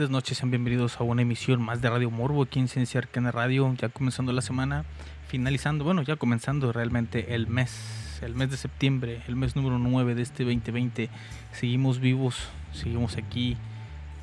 [0.00, 3.32] Bendecidas noches, sean bienvenidos a una emisión más de Radio Morbo aquí en Ciencia Arcana
[3.32, 4.86] Radio, ya comenzando la semana,
[5.28, 10.14] finalizando, bueno, ya comenzando realmente el mes, el mes de septiembre, el mes número 9
[10.14, 11.10] de este 2020.
[11.52, 13.58] Seguimos vivos, seguimos aquí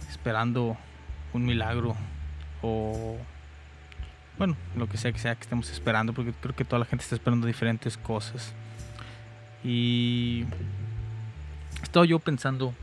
[0.09, 0.77] esperando
[1.33, 1.95] un milagro
[2.63, 3.15] o
[4.39, 7.03] bueno, lo que sea que sea que estemos esperando, porque creo que toda la gente
[7.03, 8.51] está esperando diferentes cosas.
[9.63, 10.43] Y
[11.83, 12.73] estaba yo pensando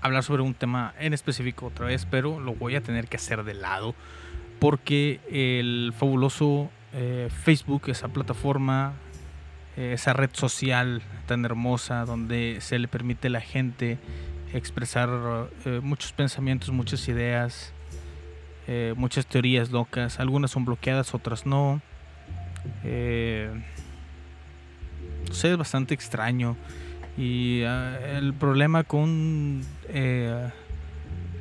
[0.00, 3.44] hablar sobre un tema en específico otra vez, pero lo voy a tener que hacer
[3.44, 3.94] de lado
[4.58, 8.94] porque el fabuloso eh, Facebook, esa plataforma,
[9.76, 13.98] eh, esa red social tan hermosa donde se le permite a la gente
[14.52, 15.10] expresar
[15.64, 17.72] eh, muchos pensamientos, muchas ideas,
[18.96, 21.80] muchas teorías locas, algunas son bloqueadas, otras no.
[25.26, 26.54] No sé, es bastante extraño.
[27.18, 30.50] Y ah, el problema con eh,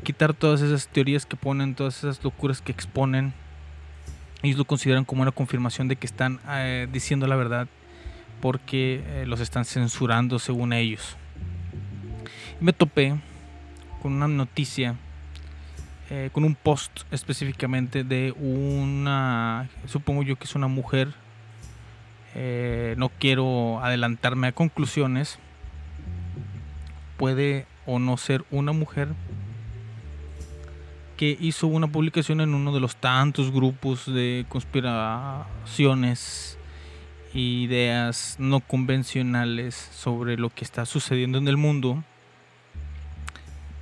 [0.03, 3.33] quitar todas esas teorías que ponen, todas esas locuras que exponen,
[4.43, 7.67] ellos lo consideran como una confirmación de que están eh, diciendo la verdad
[8.39, 11.17] porque eh, los están censurando según ellos.
[12.59, 13.15] Me topé
[14.01, 14.95] con una noticia
[16.09, 21.13] eh, con un post específicamente de una, supongo yo que es una mujer
[22.97, 25.39] no quiero adelantarme a conclusiones,
[27.17, 29.09] puede o no ser una mujer
[31.17, 36.57] que hizo una publicación en uno de los tantos grupos de conspiraciones
[37.33, 42.03] ideas no convencionales sobre lo que está sucediendo en el mundo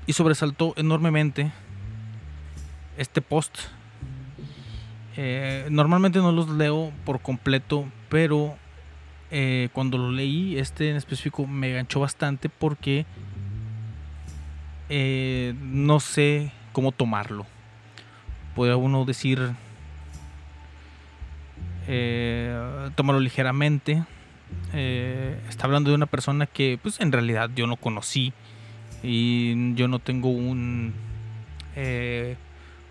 [0.07, 1.51] y sobresaltó enormemente
[2.97, 3.57] este post.
[5.17, 8.57] Eh, normalmente no los leo por completo, pero
[9.31, 13.05] eh, cuando lo leí, este en específico me ganchó bastante porque
[14.89, 17.45] eh, no sé cómo tomarlo.
[18.55, 19.51] Puede uno decir,
[21.87, 24.03] eh, tómalo ligeramente.
[24.73, 28.31] Eh, está hablando de una persona que pues en realidad yo no conocí
[29.03, 30.93] y yo no tengo un,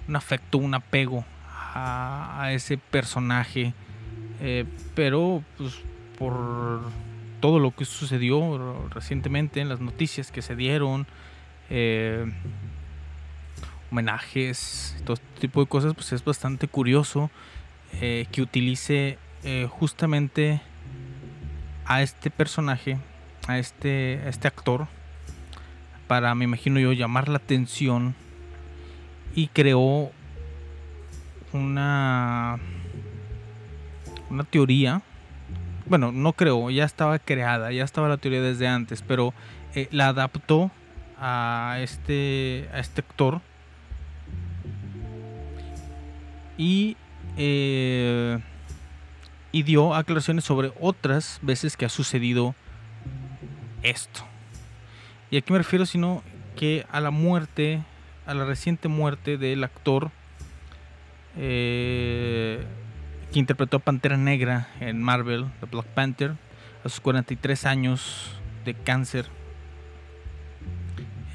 [0.08, 1.24] un afecto, un apego
[1.74, 3.72] a, a ese personaje.
[4.94, 5.80] Pero pues
[6.18, 6.80] por
[7.40, 11.06] todo lo que sucedió recientemente en las noticias que se dieron,
[11.70, 12.30] eh,
[13.90, 17.30] homenajes, todo este tipo de cosas, pues es bastante curioso
[18.00, 20.60] eh, que utilice eh, justamente
[21.84, 22.98] a este personaje,
[23.46, 24.88] a este, a este actor,
[26.06, 28.14] para, me imagino yo, llamar la atención
[29.34, 30.10] y creó
[31.52, 32.58] una,
[34.28, 35.02] una teoría.
[35.86, 39.34] Bueno, no creó, ya estaba creada, ya estaba la teoría desde antes, pero
[39.90, 40.70] la adaptó
[41.18, 43.40] a este, a este actor
[46.56, 46.96] y,
[47.36, 48.38] eh,
[49.52, 52.54] y dio aclaraciones sobre otras veces que ha sucedido
[53.82, 54.24] esto.
[55.30, 55.86] ¿Y a qué me refiero?
[55.86, 56.22] Sino
[56.56, 57.82] que a la muerte,
[58.26, 60.10] a la reciente muerte del actor
[61.36, 62.64] eh,
[63.32, 66.34] que interpretó a Pantera Negra en Marvel, The Black Panther,
[66.84, 68.32] a sus 43 años
[68.64, 69.26] de cáncer.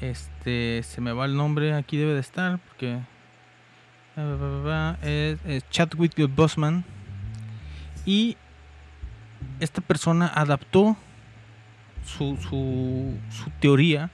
[0.00, 3.00] Este, se me va el nombre, aquí debe de estar, porque
[5.02, 6.84] es, es Chadwick Boseman.
[8.06, 8.36] Y
[9.60, 10.96] esta persona adaptó
[12.04, 14.10] su, su, su teoría,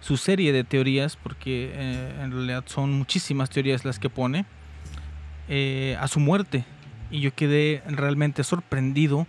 [0.00, 4.46] su serie de teorías, porque eh, en realidad son muchísimas teorías las que pone,
[5.48, 6.64] eh, a su muerte.
[7.10, 9.26] Y yo quedé realmente sorprendido,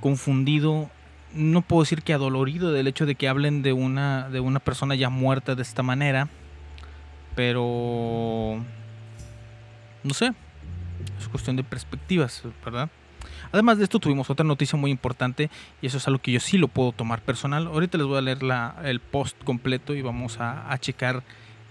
[0.00, 0.90] confundido,
[1.34, 4.94] no puedo decir que adolorido del hecho de que hablen de una, de una persona
[4.94, 6.28] ya muerta de esta manera,
[7.34, 8.62] pero
[10.02, 10.32] no sé,
[11.18, 12.90] es cuestión de perspectivas, ¿verdad?
[13.52, 16.58] Además de esto tuvimos otra noticia muy importante y eso es algo que yo sí
[16.58, 17.66] lo puedo tomar personal.
[17.66, 21.22] Ahorita les voy a leer la, el post completo y vamos a, a checar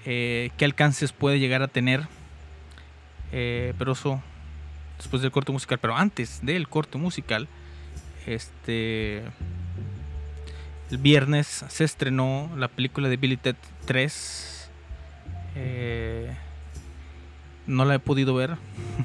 [0.05, 2.07] eh, qué alcances puede llegar a tener.
[3.31, 4.21] Eh, pero eso
[4.97, 5.77] después del corte musical.
[5.79, 7.47] Pero antes del corte musical,
[8.27, 9.23] este
[10.89, 14.69] el viernes se estrenó la película de Billy Ted 3.
[15.55, 16.33] Eh,
[17.65, 18.55] no la he podido ver.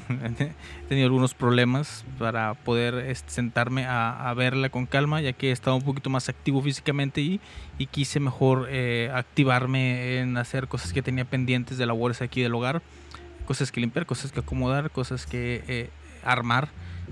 [0.29, 5.51] he tenido algunos problemas para poder este, sentarme a, verla con calma, ya que he
[5.51, 7.41] estado un poquito más activo físicamente y,
[7.77, 12.55] y quise mejor eh, activarme en hacer cosas que tenía pendientes de labores aquí del
[12.55, 12.81] hogar.
[13.45, 15.89] Cosas que limpiar, cosas que acomodar, cosas que eh,
[16.23, 16.69] armar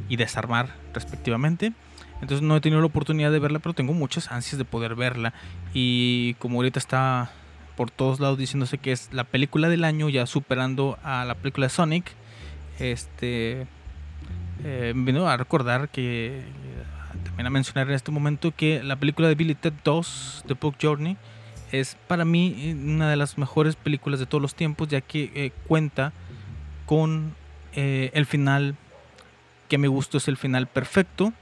[0.08, 1.74] y desarmar respectivamente.
[2.22, 5.34] Entonces no he tenido la oportunidad de verla, pero tengo muchas ansias de poder verla.
[5.74, 7.32] Y como ahorita está
[7.76, 11.66] por todos lados diciéndose que es la película del año, ya superando a la película
[11.66, 12.12] de Sonic.
[12.80, 13.68] Este
[14.64, 16.44] eh, vino a recordar que eh,
[17.24, 20.76] también a mencionar en este momento que la película de Billy Ted 2, The Book
[20.82, 21.18] Journey,
[21.72, 25.52] es para mí una de las mejores películas de todos los tiempos, ya que eh,
[25.68, 26.14] cuenta
[26.86, 27.34] con
[27.74, 28.76] eh, el final
[29.70, 31.34] que me gustó, es el final perfecto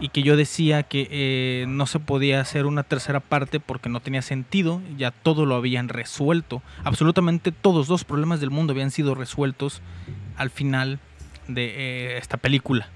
[0.00, 4.00] y que yo decía que eh, no se podía hacer una tercera parte porque no
[4.00, 9.14] tenía sentido, ya todo lo habían resuelto, absolutamente todos los problemas del mundo habían sido
[9.14, 9.82] resueltos
[10.36, 10.98] al final
[11.48, 12.88] de eh, esta película.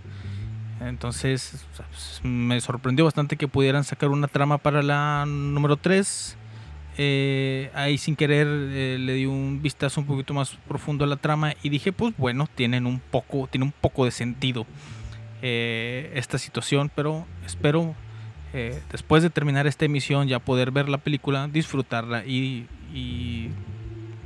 [0.80, 1.64] Entonces
[2.22, 6.36] me sorprendió bastante que pudieran sacar una trama para la número 3.
[6.96, 11.16] Eh, ahí sin querer eh, le di un vistazo un poquito más profundo a la
[11.16, 14.64] trama y dije pues bueno tienen un poco tiene un poco de sentido
[15.46, 17.94] eh, esta situación, pero espero
[18.54, 22.66] eh, después de terminar esta emisión ya poder ver la película, disfrutarla y,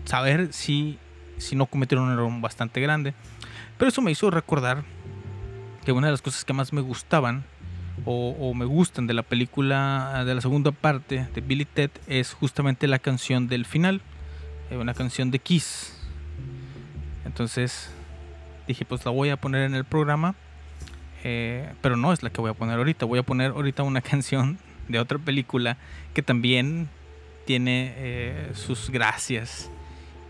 [0.05, 0.97] saber si,
[1.37, 3.15] si no cometieron un error bastante grande.
[3.79, 4.85] Pero eso me hizo recordar
[5.85, 7.43] que una de las cosas que más me gustaban
[8.05, 12.33] o, o, me gustan de la película de la segunda parte de Billy Ted es
[12.33, 14.03] justamente la canción del final,
[14.71, 15.99] eh, una canción de Kiss.
[17.25, 17.91] Entonces
[18.69, 20.37] dije, pues la voy a poner en el programa
[21.25, 23.07] eh, pero no es la que voy a poner ahorita.
[23.07, 24.59] Voy a poner ahorita una canción
[24.89, 25.77] de otra película
[26.15, 26.89] que también
[27.45, 29.71] tiene eh, sus gracias.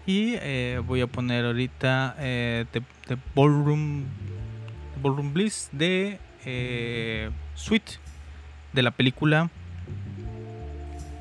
[0.06, 4.04] Y eh, voy a poner ahorita the, the Ballroom,
[4.94, 6.18] the Ballroom Bliss de
[7.54, 7.98] Sweet,
[8.72, 9.50] de la película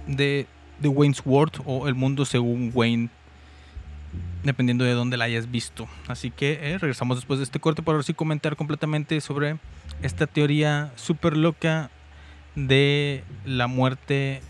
[0.08, 0.48] de,
[0.80, 3.10] de Wayne's World o El Mundo según Wayne
[4.44, 5.88] dependiendo de dónde la hayas visto.
[6.08, 9.58] Así que eh, regresamos después de este corte para ver si comentar completamente sobre
[10.02, 11.90] esta teoría súper loca
[12.56, 14.42] de la muerte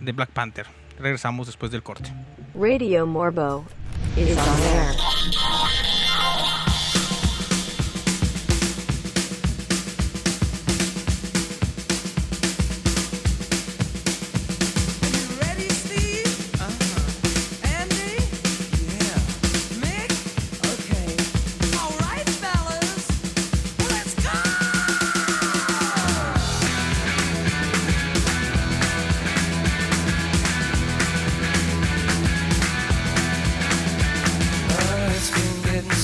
[0.00, 0.66] de Black Panther.
[0.98, 2.12] Regresamos después del corte.
[2.54, 3.64] Radio Morbo
[4.16, 5.99] is on.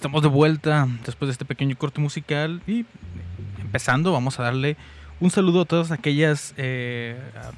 [0.00, 2.62] estamos de vuelta después de este pequeño corte musical.
[2.66, 2.86] Y
[3.60, 4.78] empezando, vamos a darle
[5.20, 6.54] un saludo a todos aquellos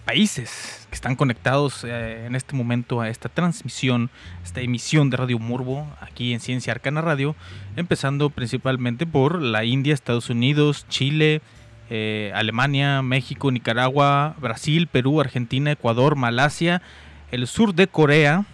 [0.04, 4.10] países que están conectados eh, en este momento a esta transmisión,
[4.42, 7.36] esta emisión de Radio Morbo aquí en Ciencia Arcana Radio.
[7.76, 11.42] Empezando principalmente por la India, Estados Unidos, Chile,
[11.90, 16.82] eh, Alemania, México, Nicaragua, Brasil, Perú, Argentina, Ecuador, Malasia,
[17.30, 18.46] el sur de Corea.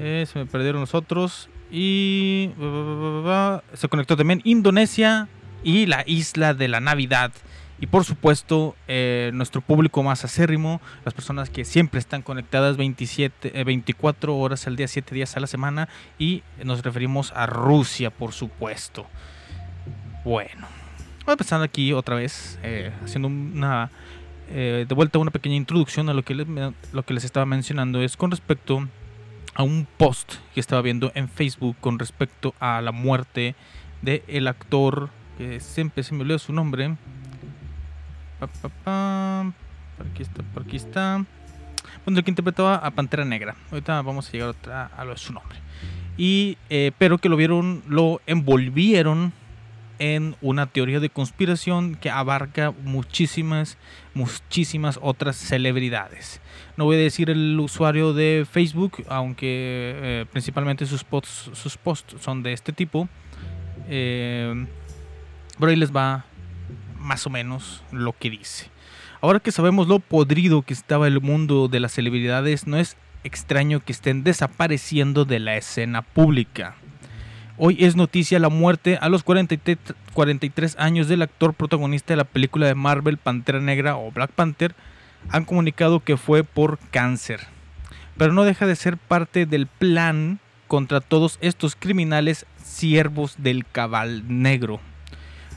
[0.00, 1.48] Eh, se me perdieron los otros.
[1.70, 2.50] Y
[3.74, 5.28] se conectó también Indonesia
[5.62, 7.32] y la isla de la Navidad.
[7.80, 13.60] Y por supuesto, eh, nuestro público más acérrimo, las personas que siempre están conectadas 27,
[13.60, 15.88] eh, 24 horas al día, 7 días a la semana.
[16.18, 19.06] Y nos referimos a Rusia, por supuesto.
[20.24, 20.66] Bueno,
[21.24, 23.90] voy empezando aquí otra vez, eh, haciendo una,
[24.50, 26.46] eh, de vuelta una pequeña introducción a lo que, les,
[26.92, 28.02] lo que les estaba mencionando.
[28.02, 28.88] Es con respecto
[29.58, 33.56] a un post que estaba viendo en Facebook con respecto a la muerte
[34.02, 36.96] del el actor, que siempre se me olvidó su nombre.
[38.38, 38.48] Por
[40.06, 41.24] aquí está, por aquí está.
[42.04, 43.56] Bueno, el que interpretaba a Pantera Negra.
[43.72, 45.58] Ahorita vamos a llegar a lo de su nombre.
[46.16, 49.32] Y, eh, pero que lo vieron, lo envolvieron
[49.98, 53.78] en una teoría de conspiración que abarca muchísimas,
[54.14, 56.40] muchísimas otras celebridades.
[56.76, 59.46] No voy a decir el usuario de Facebook, aunque
[59.96, 63.08] eh, principalmente sus posts, sus posts son de este tipo.
[63.88, 64.66] Eh,
[65.58, 66.24] pero ahí les va
[66.98, 68.70] más o menos lo que dice.
[69.20, 73.84] Ahora que sabemos lo podrido que estaba el mundo de las celebridades, no es extraño
[73.84, 76.76] que estén desapareciendo de la escena pública.
[77.60, 79.78] Hoy es noticia la muerte a los 43,
[80.14, 84.76] 43 años del actor protagonista de la película de Marvel Pantera Negra o Black Panther.
[85.30, 87.48] Han comunicado que fue por cáncer.
[88.16, 94.22] Pero no deja de ser parte del plan contra todos estos criminales siervos del cabal
[94.28, 94.78] negro.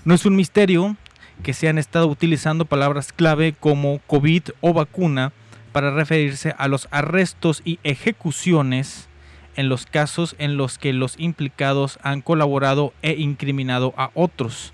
[0.04, 0.98] No es un misterio
[1.44, 5.34] que se han estado utilizando palabras clave como COVID o vacuna
[5.72, 9.08] para referirse a los arrestos y ejecuciones
[9.56, 14.74] en los casos en los que los implicados han colaborado e incriminado a otros.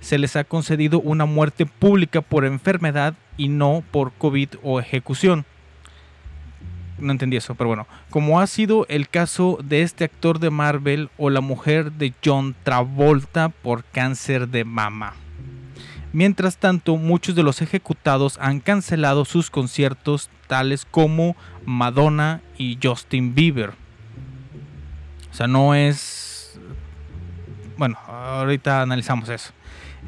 [0.00, 5.44] Se les ha concedido una muerte pública por enfermedad y no por COVID o ejecución.
[6.98, 7.86] No entendí eso, pero bueno.
[8.10, 12.54] Como ha sido el caso de este actor de Marvel o la mujer de John
[12.62, 15.14] Travolta por cáncer de mama.
[16.12, 21.36] Mientras tanto, muchos de los ejecutados han cancelado sus conciertos, tales como
[21.66, 23.74] Madonna y Justin Bieber.
[25.36, 26.58] O sea, no es...
[27.76, 29.52] Bueno, ahorita analizamos eso.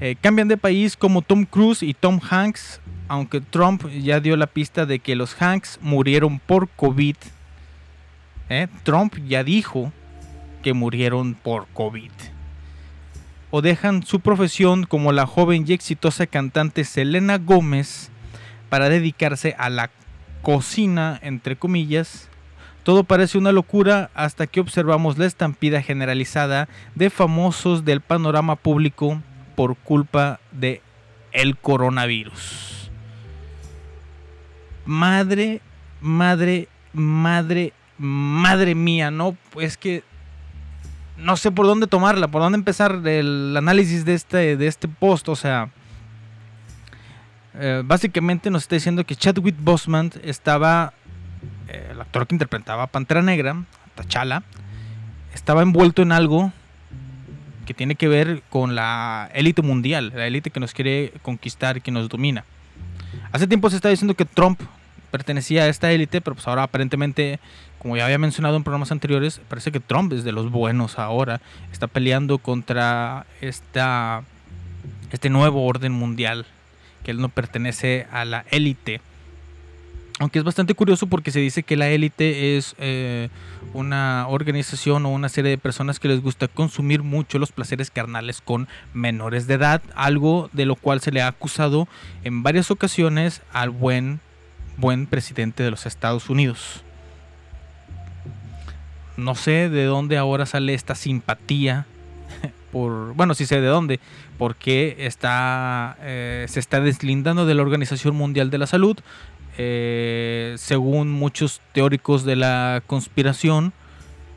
[0.01, 4.47] Eh, cambian de país como Tom Cruise y Tom Hanks, aunque Trump ya dio la
[4.47, 7.17] pista de que los Hanks murieron por COVID.
[8.49, 9.93] Eh, Trump ya dijo
[10.63, 12.11] que murieron por COVID
[13.51, 18.09] o dejan su profesión como la joven y exitosa cantante Selena Gómez
[18.71, 19.91] para dedicarse a la
[20.41, 22.31] cocina, entre comillas.
[22.89, 29.21] Todo parece una locura hasta que observamos la estampida generalizada de famosos del panorama público
[29.55, 30.81] por culpa de
[31.31, 32.91] el coronavirus.
[34.87, 35.61] Madre,
[36.01, 40.03] madre, madre, madre mía, no, pues que
[41.19, 45.29] no sé por dónde tomarla, por dónde empezar el análisis de este, de este post.
[45.29, 45.69] O sea,
[47.53, 50.95] eh, básicamente nos está diciendo que Chadwick Boseman estaba,
[51.69, 54.43] el actor que interpretaba Pantera Negra, T'Challa,
[55.35, 56.53] estaba envuelto en algo
[57.67, 61.91] que tiene que ver con la élite mundial, la élite que nos quiere conquistar que
[61.91, 62.45] nos domina.
[63.33, 64.61] Hace tiempo se está diciendo que Trump
[65.11, 67.41] pertenecía a esta élite, pero pues ahora aparentemente
[67.79, 71.41] como ya había mencionado en programas anteriores, parece que Trump es de los buenos ahora.
[71.73, 74.25] Está peleando contra esta,
[75.13, 76.47] este nuevo orden mundial,
[77.05, 79.01] que él no pertenece a la élite.
[80.19, 83.29] Aunque es bastante curioso porque se dice que la élite es eh,
[83.73, 88.41] una organización o una serie de personas que les gusta consumir mucho los placeres carnales
[88.41, 91.87] con menores de edad, algo de lo cual se le ha acusado
[92.25, 94.19] en varias ocasiones al buen,
[94.77, 96.83] buen presidente de los Estados Unidos.
[99.17, 101.87] No sé de dónde ahora sale esta simpatía
[102.73, 104.01] por, bueno, sí sé de dónde,
[104.37, 108.99] porque está, eh, se está deslindando de la Organización Mundial de la Salud,
[109.59, 113.75] eh, según muchos teóricos de la conspiración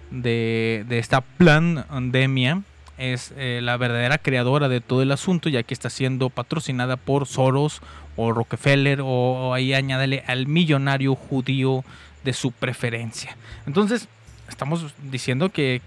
[0.09, 2.63] de, de esta pandemia,
[2.97, 7.25] es eh, la verdadera creadora de todo el asunto, ya que está siendo patrocinada por
[7.25, 7.81] Soros
[8.17, 11.85] o Rockefeller o ahí añádele al millonario judío
[12.25, 13.37] de su preferencia.
[13.65, 14.09] Entonces,
[14.49, 15.81] estamos diciendo que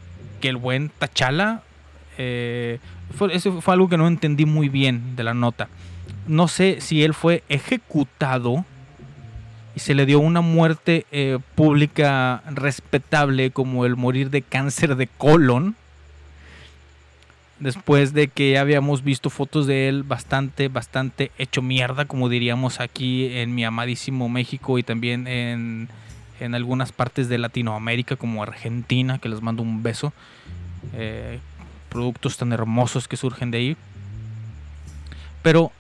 [0.45, 1.63] que el buen Tachala,
[2.19, 2.79] eh,
[3.33, 5.71] eso fue algo que no entendí muy bien de la nota.
[6.27, 8.67] No sé si él fue ejecutado
[9.77, 15.07] y se le dio una muerte eh, pública respetable como el morir de cáncer de
[15.07, 15.75] colon.
[17.59, 23.27] Después de que habíamos visto fotos de él bastante, bastante hecho mierda, como diríamos aquí
[23.37, 25.89] en mi amadísimo México y también en,
[26.41, 30.13] en algunas partes de Latinoamérica como Argentina, que les mando un beso.
[30.93, 31.39] Eh,
[31.89, 33.77] productos tan hermosos que surgen de ahí.
[35.43, 35.71] Pero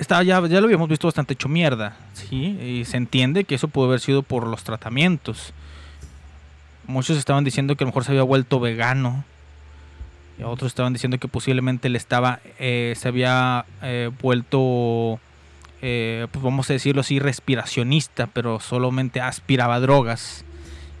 [0.00, 2.58] estaba ya, ya lo habíamos visto bastante hecho mierda, ¿sí?
[2.58, 5.52] Y se entiende que eso pudo haber sido por los tratamientos.
[6.86, 9.24] Muchos estaban diciendo que a lo mejor se había vuelto vegano.
[10.38, 15.20] Y otros estaban diciendo que posiblemente le estaba, eh, se había eh, vuelto,
[15.82, 20.46] eh, pues vamos a decirlo así, respiracionista, pero solamente aspiraba drogas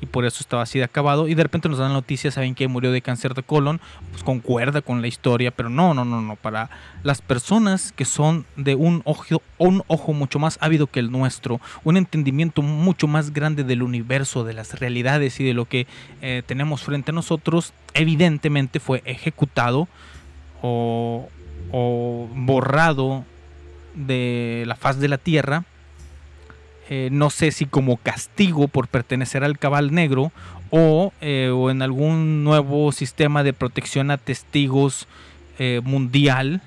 [0.00, 1.28] y por eso estaba así de acabado.
[1.28, 4.80] Y de repente nos dan noticias, saben que murió de cáncer de colon, pues concuerda
[4.82, 6.36] con la historia, pero no, no, no, no.
[6.36, 6.70] Para
[7.02, 11.60] las personas que son de un ojo, un ojo mucho más ávido que el nuestro,
[11.84, 15.86] un entendimiento mucho más grande del universo, de las realidades y de lo que
[16.22, 19.88] eh, tenemos frente a nosotros, evidentemente fue ejecutado
[20.62, 21.28] o,
[21.72, 23.24] o borrado
[23.94, 25.64] de la faz de la tierra
[26.92, 30.32] eh, no sé si como castigo por pertenecer al cabal negro
[30.70, 35.06] o, eh, o en algún nuevo sistema de protección a testigos
[35.60, 36.62] eh, mundial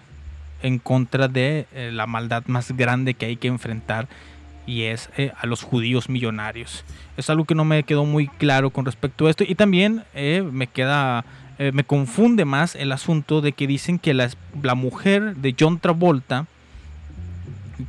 [0.62, 4.08] en contra de la maldad más grande que hay que enfrentar
[4.66, 6.86] y es a los judíos millonarios.
[7.18, 10.06] Es algo que no me quedó muy claro con respecto a esto y también
[10.54, 11.26] me queda
[11.74, 14.30] me confunde más el asunto de que dicen que la,
[14.62, 16.48] la mujer de John Travolta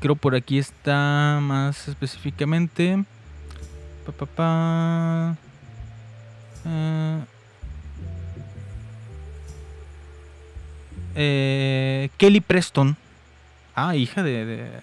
[0.00, 3.04] creo por aquí está más específicamente.
[4.18, 5.36] Pa, pa.
[6.66, 7.20] Eh,
[11.14, 12.96] eh, Kelly Preston.
[13.74, 14.80] Ah, hija de-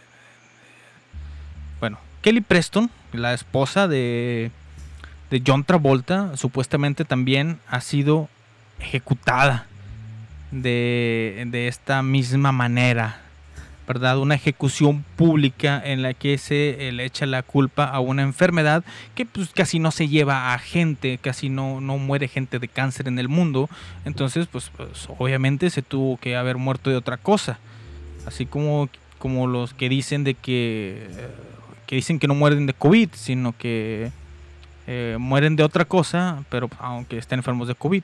[1.80, 4.52] Bueno, Kelly Preston, la esposa de,
[5.30, 8.30] de John Travolta, supuestamente también ha sido
[8.80, 9.66] ejecutada
[10.52, 13.22] de, de esta misma manera.
[13.88, 14.20] ¿Verdad?
[14.20, 18.84] Una ejecución pública en la que se eh, le echa la culpa a una enfermedad
[19.16, 23.08] que pues casi no se lleva a gente, casi no, no muere gente de cáncer
[23.08, 23.70] en el mundo.
[24.06, 27.60] Entonces, pues, pues, obviamente se tuvo que haber muerto de otra cosa.
[28.26, 31.28] Así como, como los que dicen de que, eh,
[31.88, 34.12] que dicen que no mueren de COVID, sino que
[34.88, 38.04] eh, mueren de otra cosa, pero aunque estén enfermos de COVID.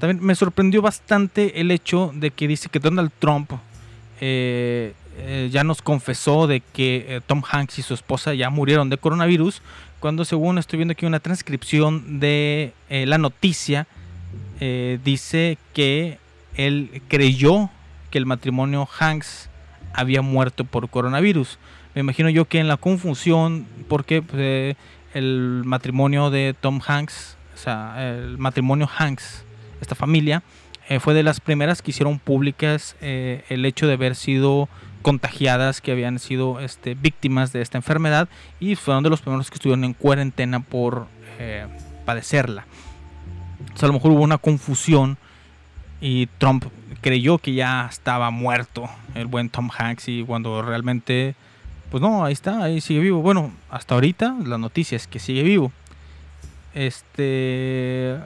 [0.00, 3.52] También me sorprendió bastante el hecho de que dice que Donald Trump
[4.24, 8.88] eh, eh, ya nos confesó de que eh, Tom Hanks y su esposa ya murieron
[8.88, 9.62] de coronavirus,
[9.98, 13.86] cuando según estoy viendo aquí una transcripción de la noticia,
[14.58, 16.18] dice que
[16.56, 17.70] él creyó
[18.10, 19.48] que el matrimonio Hanks
[19.92, 21.58] había muerto por coronavirus.
[21.94, 24.76] Me imagino yo que en la confusión, porque pues,
[25.14, 29.44] el matrimonio de Tom Hanks, o sea, el matrimonio Hanks,
[29.80, 30.42] esta familia,
[30.88, 34.68] eh, fue de las primeras que hicieron públicas eh, el hecho de haber sido
[35.02, 38.28] contagiadas, que habían sido este, víctimas de esta enfermedad
[38.60, 41.06] y fueron de los primeros que estuvieron en cuarentena por
[41.38, 41.66] eh,
[42.04, 42.66] padecerla.
[43.80, 45.18] O a lo mejor hubo una confusión
[46.00, 46.64] y Trump
[47.00, 51.34] creyó que ya estaba muerto el buen Tom Hanks y cuando realmente,
[51.90, 53.22] pues no, ahí está, ahí sigue vivo.
[53.22, 55.72] Bueno, hasta ahorita la noticia es que sigue vivo.
[56.74, 58.18] Este...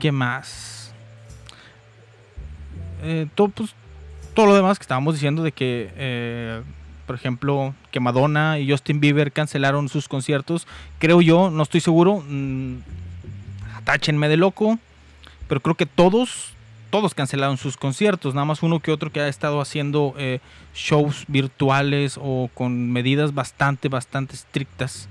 [0.00, 0.92] ¿Qué más?
[3.02, 3.74] Eh, todo, pues,
[4.34, 6.62] todo lo demás que estábamos diciendo de que, eh,
[7.06, 10.66] por ejemplo, que Madonna y Justin Bieber cancelaron sus conciertos.
[10.98, 12.22] Creo yo, no estoy seguro.
[12.26, 12.76] mm,
[13.84, 14.78] táchenme de loco.
[15.48, 16.54] Pero creo que todos,
[16.90, 18.34] todos cancelaron sus conciertos.
[18.34, 20.40] Nada más uno que otro que ha estado haciendo eh,
[20.74, 25.08] shows virtuales o con medidas bastante, bastante estrictas.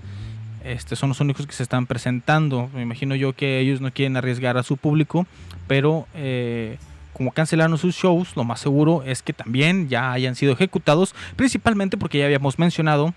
[0.64, 2.70] Este, son los únicos que se están presentando.
[2.74, 5.28] Me imagino yo que ellos no quieren arriesgar a su público,
[5.68, 6.78] pero eh,
[7.12, 11.98] como cancelaron sus shows, lo más seguro es que también ya hayan sido ejecutados, principalmente
[11.98, 13.14] porque ya habíamos mencionado,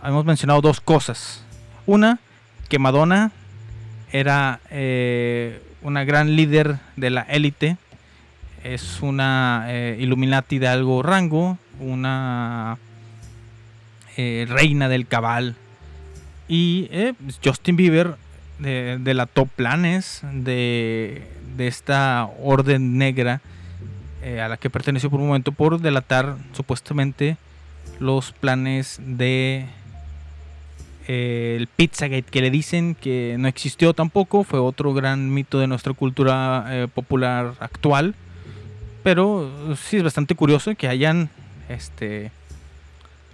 [0.00, 1.44] habíamos mencionado dos cosas.
[1.84, 2.20] Una,
[2.70, 3.32] que Madonna
[4.10, 7.76] era eh, una gran líder de la élite,
[8.64, 12.78] es una eh, Illuminati de algo rango, una
[14.16, 15.56] reina del cabal
[16.48, 18.16] y eh, Justin Bieber
[18.58, 21.22] de, Planes, de,
[21.58, 23.40] esta orden negra
[24.22, 27.36] eh, a la que perteneció por un momento por delatar supuestamente
[27.98, 29.66] los planes de
[31.08, 35.66] eh, el Pizzagate que le dicen que no existió tampoco, fue otro gran mito de
[35.66, 38.14] nuestra cultura eh, popular actual.
[39.02, 41.30] Pero sí es bastante curioso que hayan
[41.68, 42.32] este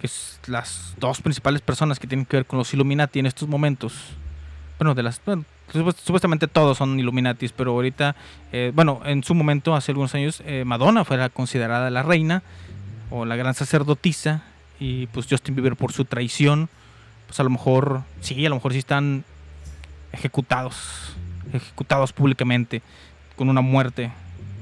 [0.03, 3.47] que es las dos principales personas que tienen que ver con los Illuminati en estos
[3.47, 3.93] momentos.
[4.77, 8.13] Bueno, de las bueno, supuest- supuestamente todos son Illuminatis, pero ahorita
[8.51, 12.43] eh, bueno, en su momento hace algunos años eh, Madonna fuera considerada la reina
[13.11, 14.43] o la gran sacerdotisa
[14.77, 16.67] y pues Justin Bieber por su traición,
[17.27, 19.23] pues a lo mejor sí, a lo mejor sí están
[20.11, 21.13] ejecutados,
[21.53, 22.81] ejecutados públicamente
[23.37, 24.11] con una muerte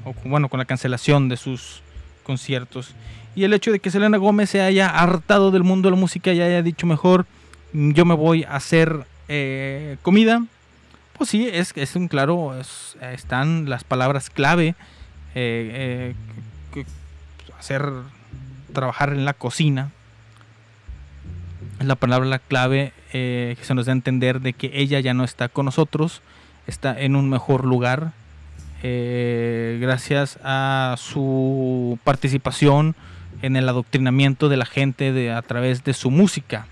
[0.04, 1.82] o con- bueno, con la cancelación de sus
[2.22, 2.94] conciertos.
[3.34, 6.32] Y el hecho de que Selena Gómez se haya hartado del mundo de la música
[6.32, 7.26] y haya dicho mejor,
[7.72, 10.44] "Mm, yo me voy a hacer eh, comida,
[11.16, 14.74] pues sí, es, es un claro, es- están las palabras clave,
[15.34, 16.14] eh,
[16.74, 16.84] eh,
[17.58, 17.88] hacer,
[18.74, 19.90] trabajar en la cocina,
[21.80, 25.14] es la palabra clave eh, que se nos da a entender de que ella ya
[25.14, 26.20] no está con nosotros,
[26.66, 28.12] está en un mejor lugar,
[29.80, 32.94] gracias a su participación
[33.42, 36.66] en el adoctrinamiento de la gente a través de su música.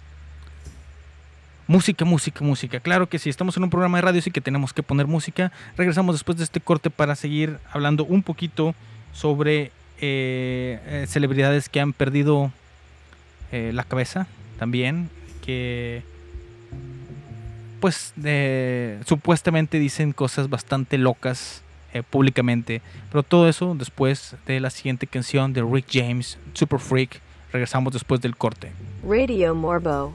[1.66, 2.80] Música, música, música.
[2.80, 5.52] Claro que sí, estamos en un programa de radio, sí que tenemos que poner música.
[5.76, 8.74] Regresamos después de este corte para seguir hablando un poquito
[9.12, 12.52] sobre eh, eh, celebridades que han perdido
[13.52, 14.26] eh, la cabeza
[14.58, 15.10] también,
[15.44, 16.02] que
[17.80, 18.12] pues
[19.06, 22.82] supuestamente dicen cosas bastante locas eh, públicamente.
[23.10, 27.20] Pero todo eso después de la siguiente canción de Rick James, Super Freak.
[27.52, 28.72] Regresamos después del corte.
[29.02, 30.14] Radio Morbo.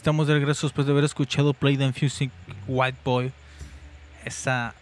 [0.00, 2.30] estamos de regreso después de haber escuchado Play the Music
[2.66, 3.32] White Boy.
[4.24, 4.74] Esa,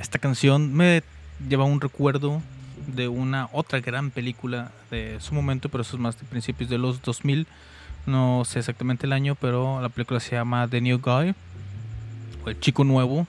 [0.00, 1.02] esta canción me
[1.48, 2.42] lleva un recuerdo
[2.86, 6.76] de una otra gran película de su momento, pero eso es más de principios de
[6.76, 7.46] los 2000.
[8.04, 11.34] No sé exactamente el año, pero la película se llama The New Guy
[12.44, 13.26] o El Chico Nuevo,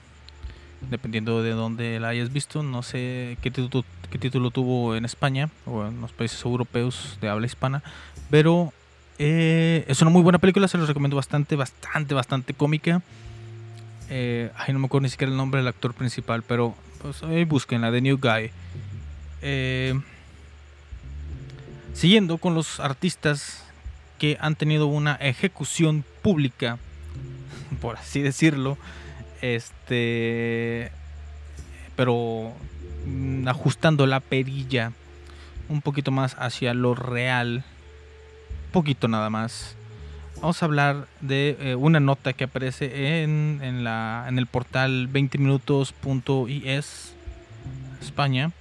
[0.90, 2.62] dependiendo de dónde la hayas visto.
[2.62, 7.30] No sé qué título, qué título tuvo en España o en los países europeos de
[7.30, 7.84] habla hispana,
[8.30, 8.74] pero
[9.18, 13.02] eh, es una muy buena película, se los recomiendo bastante, bastante, bastante cómica.
[14.10, 17.44] Eh, ay, no me acuerdo ni siquiera el nombre del actor principal, pero pues ahí
[17.46, 18.52] búsquenla, The New Guy.
[19.42, 20.00] Eh,
[21.94, 23.64] siguiendo con los artistas
[24.20, 26.78] que han tenido una ejecución pública,
[27.82, 28.78] por así decirlo,
[29.42, 30.92] este,
[31.96, 32.54] pero
[33.06, 34.92] mm, ajustando la perilla
[35.70, 37.64] un poquito más hacia lo real,
[38.76, 39.74] poquito nada más.
[40.42, 45.08] Vamos a hablar de eh, una nota que aparece en, en, la, en el portal
[45.14, 47.16] 20minutos.es
[48.02, 48.52] España,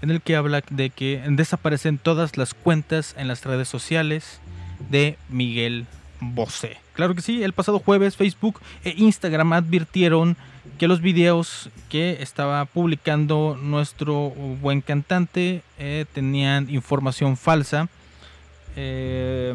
[0.00, 4.40] en el que habla de que desaparecen todas las cuentas en las redes sociales
[4.88, 5.84] de Miguel
[6.18, 6.78] Bosé.
[6.94, 10.38] Claro que sí, el pasado jueves Facebook e Instagram advirtieron
[10.78, 14.30] que los videos que estaba publicando nuestro
[14.62, 17.90] buen cantante eh, tenían información falsa.
[18.76, 19.54] Eh,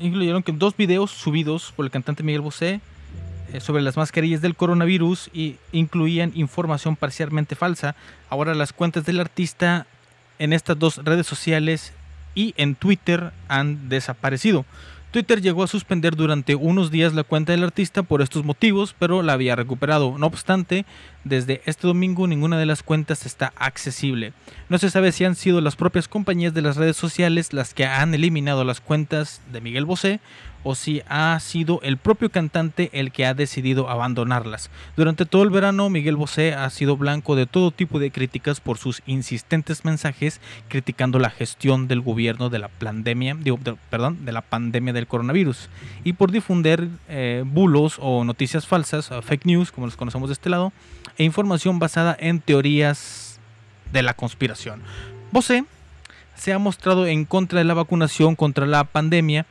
[0.00, 2.80] incluyeron que dos videos subidos por el cantante Miguel Bosé
[3.52, 7.96] eh, sobre las mascarillas del coronavirus y incluían información parcialmente falsa.
[8.28, 9.86] Ahora las cuentas del artista
[10.38, 11.92] en estas dos redes sociales
[12.34, 14.64] y en Twitter han desaparecido.
[15.10, 19.22] Twitter llegó a suspender durante unos días la cuenta del artista por estos motivos, pero
[19.22, 20.18] la había recuperado.
[20.18, 20.84] No obstante,
[21.24, 24.34] desde este domingo ninguna de las cuentas está accesible.
[24.68, 27.86] No se sabe si han sido las propias compañías de las redes sociales las que
[27.86, 30.20] han eliminado las cuentas de Miguel Bosé
[30.64, 34.70] o si ha sido el propio cantante el que ha decidido abandonarlas.
[34.96, 38.78] Durante todo el verano, Miguel Bosé ha sido blanco de todo tipo de críticas por
[38.78, 44.32] sus insistentes mensajes criticando la gestión del gobierno de la pandemia, digo, de- perdón, de
[44.32, 45.68] la pandemia del coronavirus
[46.04, 50.50] y por difundir eh, bulos o noticias falsas, fake news, como los conocemos de este
[50.50, 50.72] lado,
[51.16, 53.40] e información basada en teorías
[53.92, 54.82] de la conspiración.
[55.32, 55.64] Bosé
[56.36, 59.46] se ha mostrado en contra de la vacunación contra la pandemia,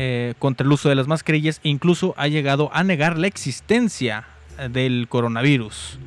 [0.00, 4.24] eh, contra el uso de las mascarillas e incluso ha llegado a negar la existencia
[4.56, 5.98] eh, del coronavirus.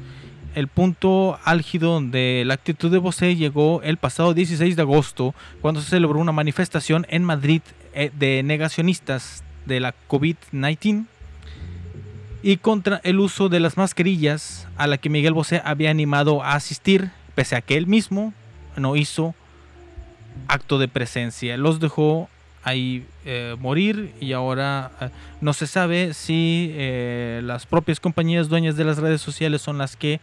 [0.55, 5.81] El punto álgido de la actitud de Bosé llegó el pasado 16 de agosto, cuando
[5.81, 7.61] se celebró una manifestación en Madrid
[7.93, 11.05] eh, de negacionistas de la COVID-19
[12.43, 16.53] y contra el uso de las mascarillas a la que Miguel Bosé había animado a
[16.53, 18.33] asistir, pese a que él mismo
[18.77, 19.35] no hizo
[20.47, 21.57] acto de presencia.
[21.57, 22.29] Los dejó
[22.63, 25.09] ahí eh, morir y ahora eh,
[25.41, 29.95] no se sabe si eh, las propias compañías dueñas de las redes sociales son las
[29.95, 30.19] que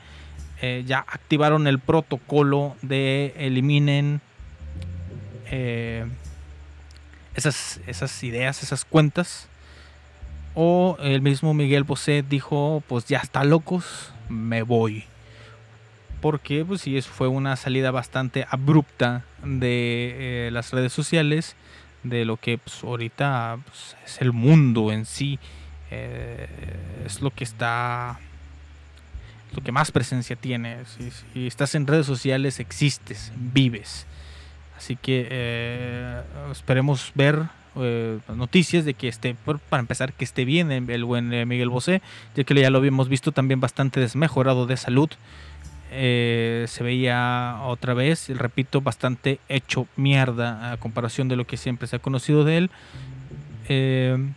[0.87, 4.21] ya activaron el protocolo de eliminen
[7.37, 9.47] esas, esas ideas, esas cuentas.
[10.57, 15.05] O el mismo Miguel Bosé dijo, pues ya está locos, me voy.
[16.21, 21.55] Porque pues sí, fue una salida bastante abrupta de las redes sociales,
[22.09, 25.39] de lo que pues, ahorita pues, es el mundo en sí.
[25.91, 26.47] eh,
[27.07, 28.19] es lo que está
[29.55, 30.79] lo que más presencia tiene.
[31.33, 34.07] Si, estás en redes sociales, existes, vives.
[34.77, 37.43] Así que eh, esperemos ver
[37.77, 39.35] eh, noticias de que esté,
[39.69, 42.03] para empezar, que esté bien el, buen Miguel Bosé,
[42.37, 45.11] ya que ya lo habíamos visto también bastante desmejorado de salud.
[45.91, 51.89] Eh, se veía otra vez, repito, bastante hecho mierda a comparación de lo que siempre
[51.89, 52.71] se ha conocido de él.
[53.69, 54.33] Eh,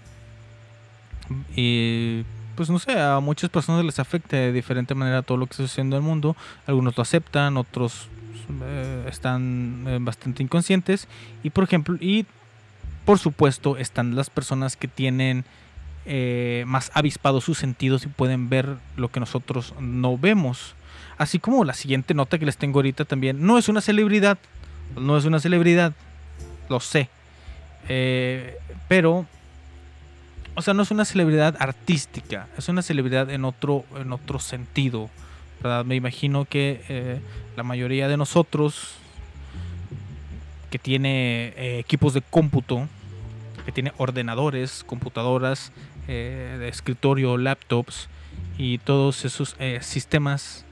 [1.56, 2.24] y
[2.56, 5.64] pues no sé, a muchas personas les afecta de diferente manera todo lo que está
[5.64, 6.36] sucediendo en el mundo.
[6.68, 8.08] Algunos lo aceptan, otros
[8.64, 11.08] eh, están eh, bastante inconscientes.
[11.44, 12.26] Y por ejemplo, y
[13.06, 15.46] por supuesto están las personas que tienen
[16.06, 20.76] eh, más avispados sus sentidos y pueden ver lo que nosotros no vemos.
[21.22, 23.46] Así como la siguiente nota que les tengo ahorita también.
[23.46, 24.40] No es una celebridad,
[25.00, 25.94] no es una celebridad,
[26.68, 27.10] lo sé.
[27.88, 28.58] Eh,
[28.88, 29.28] pero
[30.56, 35.12] o sea, no es una celebridad artística, es una celebridad en otro, en otro sentido.
[35.62, 35.86] ¿verdad?
[35.86, 37.20] Me imagino que eh,
[37.56, 38.96] la mayoría de nosotros
[40.72, 42.88] que tiene eh, equipos de cómputo,
[43.64, 45.72] que tiene ordenadores, computadoras
[46.08, 48.10] de escritorio, laptops
[48.58, 50.66] y todos esos sistemas,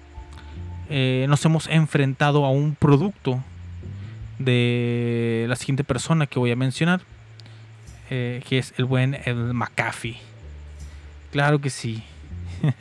[0.89, 3.43] eh, nos hemos enfrentado a un producto
[4.39, 7.01] de la siguiente persona que voy a mencionar
[8.09, 10.17] eh, que es el buen el McAfee.
[11.31, 12.03] Claro que sí.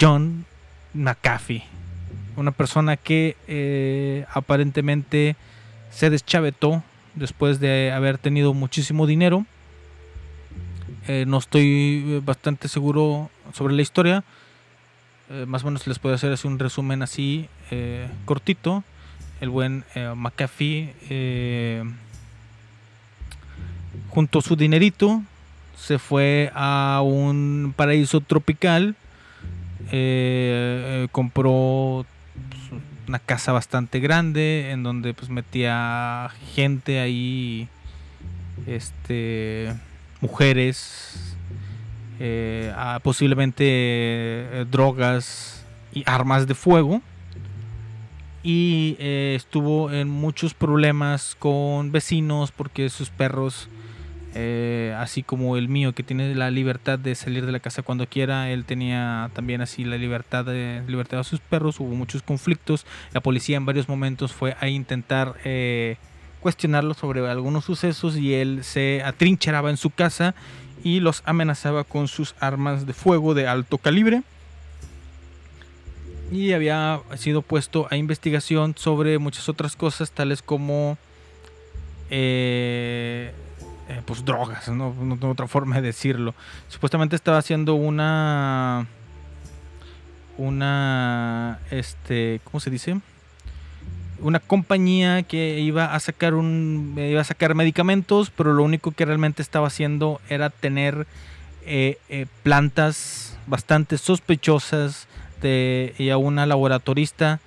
[0.00, 0.44] John
[0.92, 1.62] McAfee.
[2.36, 5.36] Una persona que eh, aparentemente
[5.90, 6.82] se deschavetó
[7.14, 9.46] después de haber tenido muchísimo dinero.
[11.08, 14.24] No estoy bastante seguro sobre la historia.
[15.28, 18.84] Eh, más o menos les puedo hacer así un resumen así eh, cortito.
[19.40, 21.84] El buen eh, McAfee
[24.08, 25.22] juntó su dinerito,
[25.76, 28.96] se fue a un paraíso tropical,
[31.12, 32.06] compró
[32.48, 37.68] pues, una casa bastante grande en donde pues metía gente ahí,
[38.66, 39.74] este,
[40.22, 41.35] mujeres,
[42.18, 47.02] eh, posiblemente eh, drogas y armas de fuego.
[48.42, 53.68] Y eh, estuvo en muchos problemas con vecinos porque sus perros,
[54.98, 58.50] así como el mío que tiene la libertad de salir de la casa cuando quiera,
[58.50, 63.22] él tenía también así la libertad de libertad a sus perros, hubo muchos conflictos, la
[63.22, 65.36] policía en varios momentos fue a intentar
[66.40, 70.34] cuestionarlo sobre algunos sucesos y él se atrincheraba en su casa
[70.82, 74.22] y los amenazaba con sus armas de fuego de alto calibre.
[76.30, 80.98] Y había sido puesto a investigación sobre muchas otras cosas tales como
[82.10, 83.32] eh,
[83.88, 84.94] eh, pues drogas ¿no?
[84.94, 86.34] no tengo otra forma de decirlo.
[86.68, 88.86] Supuestamente estaba haciendo una
[90.38, 93.00] una este cómo se dice
[94.20, 99.04] una compañía que iba a sacar un iba a sacar medicamentos pero lo único que
[99.04, 101.06] realmente estaba haciendo era tener
[101.68, 105.08] eh, eh, plantas bastante sospechosas
[105.42, 107.40] de, y a una laboratorista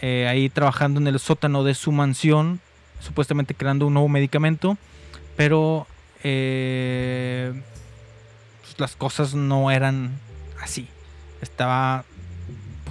[0.00, 2.58] eh, ahí trabajando en el sótano de su mansión,
[2.98, 4.76] supuestamente creando un nuevo medicamento,
[5.36, 5.86] pero
[6.20, 7.54] pues,
[8.78, 10.18] las cosas no eran
[10.60, 10.88] así.
[11.40, 12.04] Estaba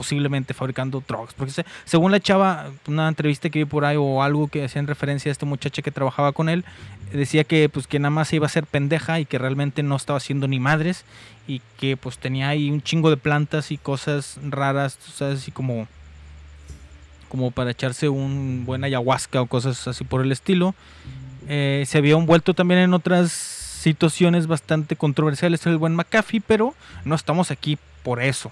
[0.01, 1.35] posiblemente fabricando drogas.
[1.35, 4.87] Porque se- según la chava, una entrevista que vi por ahí o algo que hacían
[4.87, 6.65] referencia a esta muchacha que trabajaba con él,
[7.13, 10.17] decía que pues que nada más iba a hacer pendeja y que realmente no estaba
[10.17, 11.05] haciendo ni madres
[11.47, 15.87] y que pues tenía ahí un chingo de plantas y cosas raras, sabes, así como
[17.29, 20.73] como para echarse un buen ayahuasca o cosas así por el estilo.
[21.47, 26.73] Eh, se había envuelto también en otras situaciones bastante controversiales el buen McAfee, pero
[27.05, 28.51] no estamos aquí por eso.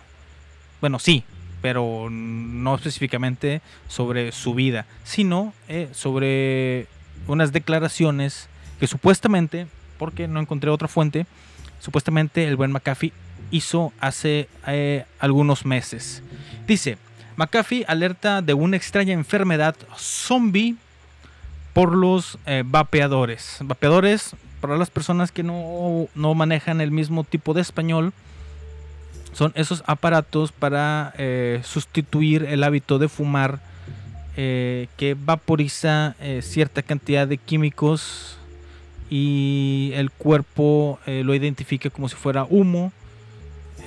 [0.79, 1.23] Bueno, sí,
[1.61, 6.87] pero no específicamente sobre su vida, sino eh, sobre
[7.27, 8.47] unas declaraciones
[8.79, 11.25] que supuestamente, porque no encontré otra fuente,
[11.79, 13.13] supuestamente el buen McAfee
[13.51, 16.23] hizo hace eh, algunos meses.
[16.67, 16.97] Dice,
[17.35, 20.75] McAfee alerta de una extraña enfermedad zombie
[21.73, 23.57] por los eh, vapeadores.
[23.61, 28.13] Vapeadores, para las personas que no, no manejan el mismo tipo de español,
[29.33, 33.59] son esos aparatos para eh, sustituir el hábito de fumar
[34.35, 38.37] eh, que vaporiza eh, cierta cantidad de químicos
[39.09, 42.91] y el cuerpo lo identifica como si fuera humo.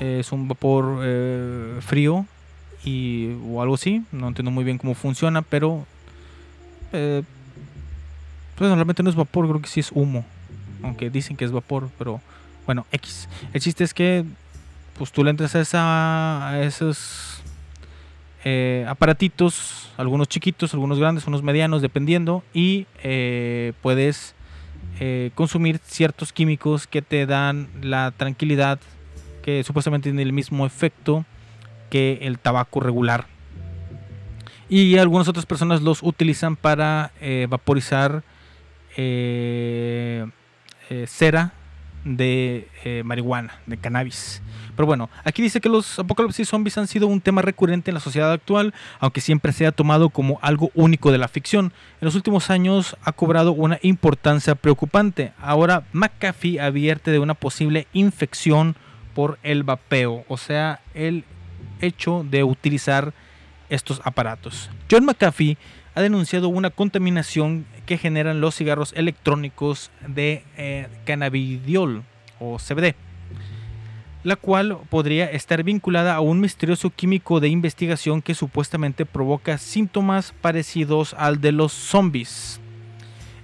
[0.00, 1.00] Es un vapor
[1.80, 2.26] frío
[2.84, 4.02] y, o algo así.
[4.10, 5.86] No entiendo muy bien cómo funciona, pero
[6.90, 7.22] pues
[8.58, 10.24] normalmente no es vapor, creo que sí es humo.
[10.82, 12.20] Aunque dicen que es vapor, pero
[12.66, 13.28] bueno, X.
[13.52, 14.24] El chiste es que
[15.02, 17.42] pues tú le entras a, esa, esos
[18.44, 24.36] eh, aparatitos, algunos chiquitos, algunos grandes, unos medianos, dependiendo, y eh, puedes
[25.00, 28.78] eh, consumir ciertos químicos que te dan la tranquilidad,
[29.42, 31.24] que supuestamente tiene el mismo efecto
[31.90, 33.26] que el tabaco regular.
[34.68, 37.10] Y algunas otras personas los utilizan para
[37.48, 38.22] vaporizar
[41.06, 41.52] cera
[42.04, 44.42] de eh, marihuana, de cannabis.
[44.74, 48.00] Pero bueno, aquí dice que los apocalipsis zombies han sido un tema recurrente en la
[48.00, 51.72] sociedad actual, aunque siempre se ha tomado como algo único de la ficción.
[52.00, 55.32] En los últimos años ha cobrado una importancia preocupante.
[55.40, 58.76] Ahora McAfee advierte de una posible infección
[59.14, 61.24] por el vapeo, o sea, el
[61.80, 63.12] hecho de utilizar
[63.68, 64.70] estos aparatos.
[64.90, 65.58] John McAfee
[65.94, 72.04] ha denunciado una contaminación que generan los cigarros electrónicos de eh, cannabidiol
[72.38, 72.94] o CBD,
[74.24, 80.32] la cual podría estar vinculada a un misterioso químico de investigación que supuestamente provoca síntomas
[80.40, 82.60] parecidos al de los zombies.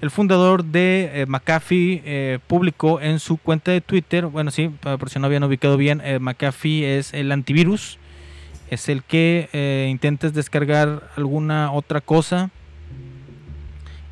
[0.00, 5.10] El fundador de eh, McAfee eh, publicó en su cuenta de Twitter, bueno sí, por
[5.10, 7.98] si no habían ubicado bien, McAfee es el antivirus,
[8.70, 12.50] es el que intentas descargar alguna otra cosa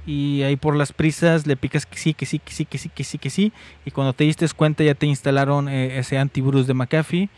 [0.06, 2.88] y ahí por las prisas le picas que sí, que sí, que sí, que sí,
[2.88, 3.52] que sí, que sí
[3.84, 7.28] y cuando te diste cuenta ya te instalaron eh, ese antivirus de McAfee.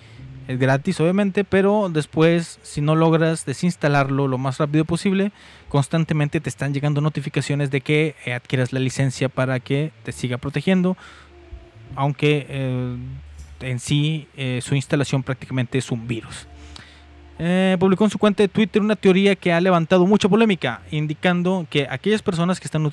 [0.48, 5.30] Es gratis obviamente, pero después si no logras desinstalarlo lo más rápido posible,
[5.68, 10.38] constantemente te están llegando notificaciones de que eh, adquieras la licencia para que te siga
[10.38, 10.96] protegiendo,
[11.96, 12.96] aunque eh,
[13.60, 16.46] en sí eh, su instalación prácticamente es un virus.
[17.40, 21.66] Eh, publicó en su cuenta de Twitter una teoría que ha levantado mucha polémica, indicando
[21.70, 22.90] que aquellas personas que están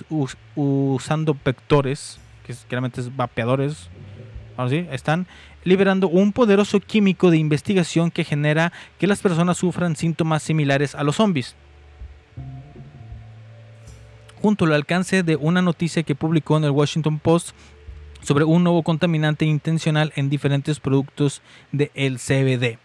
[0.56, 3.90] usando vectores, que es- claramente es vapeadores,
[4.92, 5.26] están
[5.64, 11.04] liberando un poderoso químico de investigación que genera que las personas sufran síntomas similares a
[11.04, 11.56] los zombies.
[14.42, 17.50] Junto al alcance de una noticia que publicó en el Washington Post
[18.22, 21.42] sobre un nuevo contaminante intencional en diferentes productos
[21.72, 22.78] de CBD.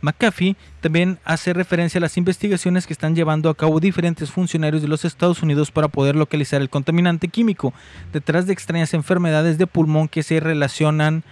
[0.00, 4.88] McAfee también hace referencia a las investigaciones que están llevando a cabo diferentes funcionarios de
[4.88, 7.74] los Estados Unidos para poder localizar el contaminante químico
[8.12, 11.24] detrás de extrañas enfermedades de pulmón que se relacionan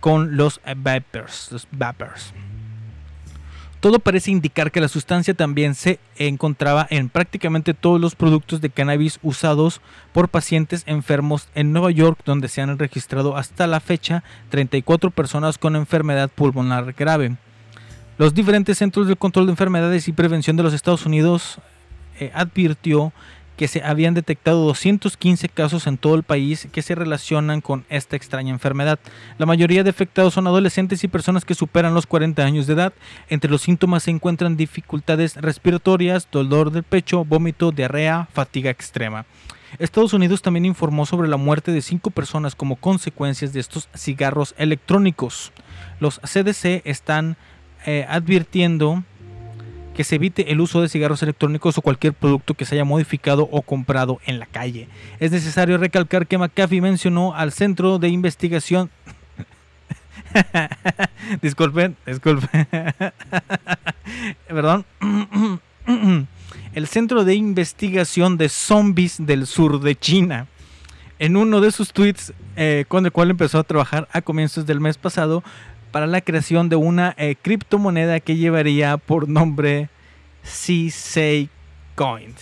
[0.00, 0.60] con los
[1.72, 2.32] vapors.
[3.80, 8.70] Todo parece indicar que la sustancia también se encontraba en prácticamente todos los productos de
[8.70, 9.80] cannabis usados
[10.12, 15.58] por pacientes enfermos en Nueva York, donde se han registrado hasta la fecha 34 personas
[15.58, 17.36] con enfermedad pulmonar grave.
[18.18, 21.60] Los diferentes centros de control de enfermedades y prevención de los Estados Unidos
[22.18, 23.12] eh, advirtió
[23.56, 28.16] que se habían detectado 215 casos en todo el país que se relacionan con esta
[28.16, 28.98] extraña enfermedad.
[29.38, 32.92] La mayoría de afectados son adolescentes y personas que superan los 40 años de edad.
[33.28, 39.26] Entre los síntomas se encuentran dificultades respiratorias, dolor del pecho, vómito, diarrea, fatiga extrema.
[39.78, 44.56] Estados Unidos también informó sobre la muerte de cinco personas como consecuencias de estos cigarros
[44.58, 45.52] electrónicos.
[46.00, 47.36] Los CDC están
[47.90, 49.02] eh, advirtiendo
[49.96, 53.48] que se evite el uso de cigarros electrónicos o cualquier producto que se haya modificado
[53.50, 54.88] o comprado en la calle.
[55.20, 58.90] Es necesario recalcar que McAfee mencionó al Centro de Investigación.
[61.40, 62.68] disculpen, disculpen.
[64.48, 64.84] Perdón.
[66.74, 70.46] el Centro de Investigación de Zombies del Sur de China.
[71.18, 74.78] En uno de sus tweets, eh, con el cual empezó a trabajar a comienzos del
[74.78, 75.42] mes pasado,
[75.90, 79.88] para la creación de una eh, criptomoneda que llevaría por nombre
[80.42, 81.48] CSA
[81.94, 82.34] Coin.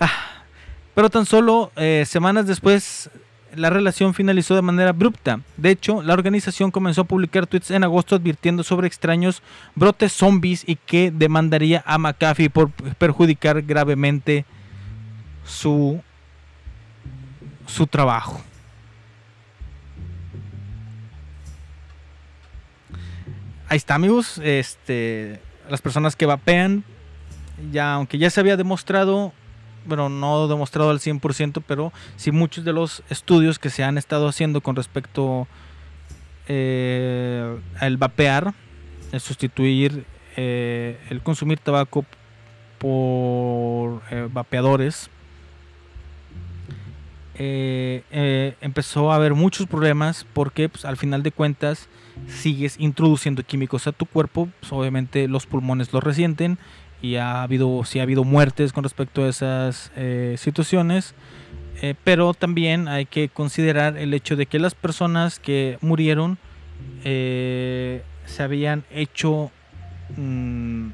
[0.00, 0.44] Ah,
[0.94, 3.10] pero tan solo eh, semanas después
[3.54, 5.40] la relación finalizó de manera abrupta.
[5.56, 9.42] De hecho, la organización comenzó a publicar tweets en agosto advirtiendo sobre extraños
[9.74, 14.44] brotes zombies y que demandaría a McAfee por perjudicar gravemente
[15.44, 16.00] su,
[17.66, 18.40] su trabajo.
[23.70, 24.40] Ahí está, amigos.
[24.42, 26.84] Este, las personas que vapean,
[27.70, 29.34] ya aunque ya se había demostrado,
[29.84, 34.26] bueno, no demostrado al 100%, pero sí muchos de los estudios que se han estado
[34.26, 35.46] haciendo con respecto
[36.46, 38.54] eh, al vapear,
[39.12, 40.06] el sustituir
[40.36, 42.06] eh, el consumir tabaco
[42.78, 45.10] por eh, vapeadores,
[47.40, 51.88] empezó a haber muchos problemas porque pues, al final de cuentas
[52.26, 56.58] sigues introduciendo químicos a tu cuerpo, pues, obviamente los pulmones los resienten
[57.00, 61.14] y ha habido, sí ha habido muertes con respecto a esas eh, situaciones,
[61.80, 66.38] eh, pero también hay que considerar el hecho de que las personas que murieron
[67.04, 69.50] eh, se habían hecho
[70.16, 70.88] mm,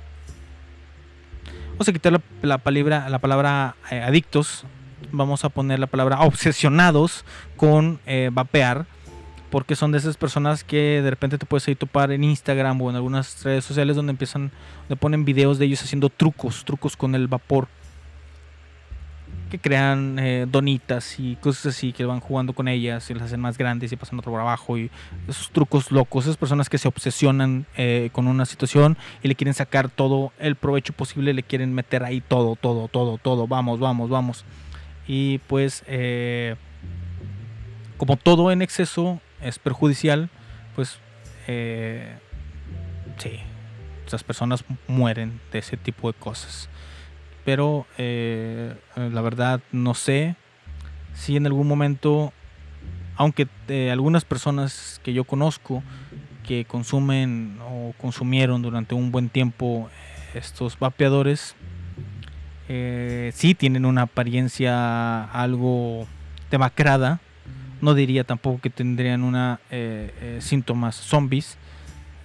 [1.72, 4.64] vamos a quitar la, la palabra, la palabra adictos,
[5.10, 7.24] vamos a poner la palabra obsesionados
[7.56, 7.98] con
[8.32, 8.86] vapear,
[9.54, 12.90] porque son de esas personas que de repente te puedes ahí topar en Instagram o
[12.90, 14.50] en algunas redes sociales donde empiezan,
[14.88, 17.68] donde ponen videos de ellos haciendo trucos, trucos con el vapor,
[19.52, 23.38] que crean eh, donitas y cosas así, que van jugando con ellas y las hacen
[23.38, 24.90] más grandes y pasan otro por abajo y
[25.28, 29.54] esos trucos locos, esas personas que se obsesionan eh, con una situación y le quieren
[29.54, 34.10] sacar todo el provecho posible, le quieren meter ahí todo, todo, todo, todo, vamos, vamos,
[34.10, 34.44] vamos.
[35.06, 36.56] Y pues, eh,
[37.96, 40.30] como todo en exceso es perjudicial,
[40.74, 40.98] pues,
[41.46, 42.16] eh,
[43.18, 43.38] sí,
[44.06, 46.68] esas personas mueren de ese tipo de cosas.
[47.44, 50.36] Pero eh, la verdad no sé
[51.14, 52.32] si en algún momento,
[53.16, 55.82] aunque eh, algunas personas que yo conozco
[56.42, 59.88] que consumen o consumieron durante un buen tiempo
[60.34, 61.54] estos vapeadores,
[62.68, 66.06] eh, sí tienen una apariencia algo
[66.50, 67.20] demacrada.
[67.84, 71.58] No diría tampoco que tendrían una eh, eh, síntomas zombies,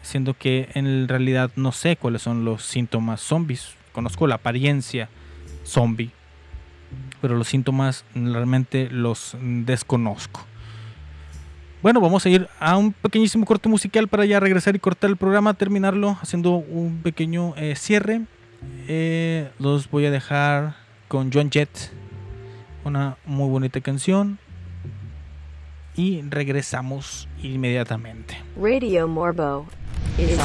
[0.02, 3.74] siendo que en realidad no sé cuáles son los síntomas zombies.
[3.92, 5.10] Conozco la apariencia
[5.66, 6.12] zombie.
[7.22, 10.46] Pero los síntomas realmente los desconozco.
[11.82, 15.18] Bueno, vamos a ir a un pequeñísimo corte musical para ya regresar y cortar el
[15.18, 18.22] programa, terminarlo haciendo un pequeño eh, cierre.
[19.60, 20.78] Los voy a dejar
[21.10, 21.92] con John Jett,
[22.86, 24.40] una muy bonita canción.
[26.00, 28.38] Y regresamos inmediatamente.
[28.56, 29.66] Radio Morbo
[30.18, 30.40] is.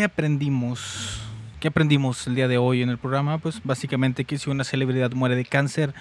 [0.00, 1.20] ¿Qué aprendimos?
[1.60, 3.36] ¿Qué aprendimos el día de hoy en el programa?
[3.36, 5.92] Pues básicamente que si una celebridad muere de cáncer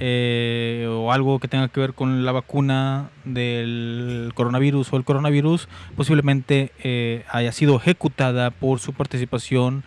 [0.00, 5.68] eh, o algo que tenga que ver con la vacuna del coronavirus o el coronavirus,
[5.94, 9.84] posiblemente eh, haya sido ejecutada por su participación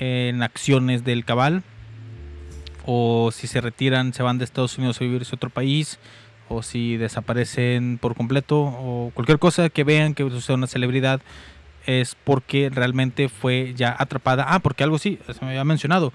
[0.00, 1.62] en acciones del cabal
[2.84, 5.98] o si se retiran, se van de Estados Unidos a vivir a otro país,
[6.50, 11.22] o si desaparecen por completo, o cualquier cosa que vean que sea una celebridad,
[11.86, 14.44] es porque realmente fue ya atrapada.
[14.48, 16.12] Ah, porque algo sí, se me había mencionado.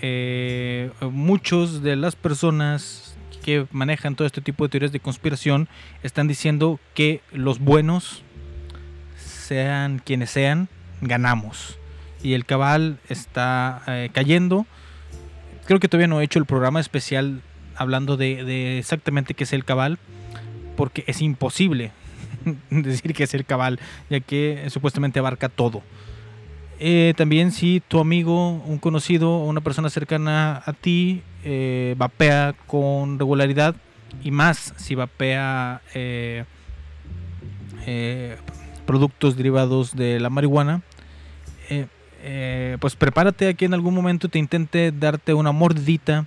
[0.00, 5.68] Eh, muchos de las personas que manejan todo este tipo de teorías de conspiración
[6.02, 8.22] están diciendo que los buenos,
[9.16, 10.68] sean quienes sean,
[11.00, 11.78] ganamos.
[12.22, 14.66] Y el cabal está eh, cayendo
[15.64, 17.40] creo que todavía no he hecho el programa especial
[17.76, 19.98] hablando de, de exactamente qué es el cabal,
[20.76, 21.92] porque es imposible
[22.70, 23.80] decir que es el cabal,
[24.10, 25.82] ya que eh, supuestamente abarca todo.
[26.84, 32.56] Eh, también si tu amigo, un conocido o una persona cercana a ti eh, vapea
[32.66, 33.76] con regularidad
[34.24, 36.44] y más si vapea eh,
[38.84, 40.82] productos derivados de la marihuana,
[42.80, 46.26] pues prepárate a que en algún momento te intente darte una mordidita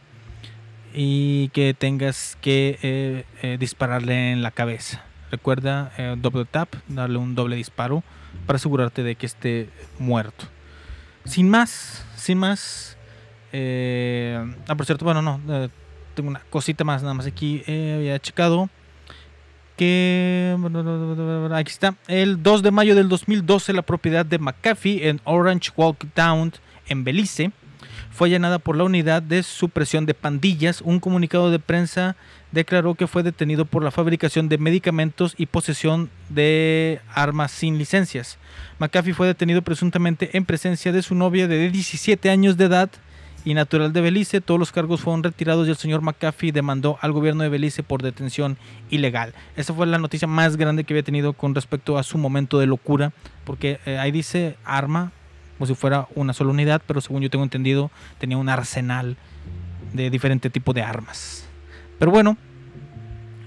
[0.94, 3.26] y que tengas que
[3.60, 5.04] dispararle en la cabeza.
[5.32, 8.04] Recuerda eh, doble tap, darle un doble disparo
[8.46, 9.70] para asegurarte de que esté
[10.00, 10.46] muerto.
[11.26, 12.98] Sin más, sin más.
[13.52, 15.42] eh, ah, por cierto, bueno, no.
[15.50, 15.70] eh,
[16.14, 17.62] tengo una cosita más, nada más aquí.
[17.68, 18.70] había checado
[19.76, 20.56] que
[21.54, 26.06] aquí está el 2 de mayo del 2012 la propiedad de McAfee en Orange Walk
[26.16, 26.54] Down
[26.88, 27.52] en Belice
[28.16, 32.16] fue allanada por la unidad de supresión de pandillas un comunicado de prensa
[32.52, 38.38] declaró que fue detenido por la fabricación de medicamentos y posesión de armas sin licencias
[38.80, 42.90] McAfee fue detenido presuntamente en presencia de su novia de 17 años de edad
[43.46, 44.42] y natural de Belice.
[44.42, 48.02] Todos los cargos fueron retirados y el señor McAfee demandó al gobierno de Belice por
[48.02, 48.58] detención
[48.90, 49.34] ilegal.
[49.56, 52.66] Esa fue la noticia más grande que había tenido con respecto a su momento de
[52.66, 53.14] locura,
[53.46, 55.12] porque eh, ahí dice arma,
[55.58, 59.18] como si fuera una sola unidad, pero según yo tengo entendido, tenía un arsenal
[59.94, 61.48] de diferente tipo de armas.
[61.98, 62.38] Pero bueno,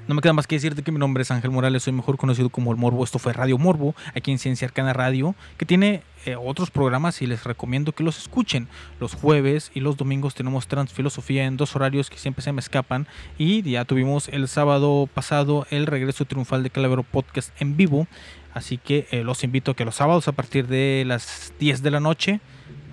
[0.08, 2.48] no me queda más que decirte que mi nombre es Ángel Morales, soy mejor conocido
[2.48, 3.04] como El Morbo.
[3.04, 7.26] Esto fue Radio Morbo, aquí en Ciencia Arcana Radio, que tiene eh, otros programas y
[7.26, 8.68] les recomiendo que los escuchen.
[9.00, 13.06] Los jueves y los domingos tenemos Transfilosofía en dos horarios que siempre se me escapan.
[13.36, 18.06] Y ya tuvimos el sábado pasado el regreso triunfal de Calavero Podcast en vivo.
[18.54, 21.90] Así que eh, los invito a que los sábados a partir de las 10 de
[21.90, 22.40] la noche,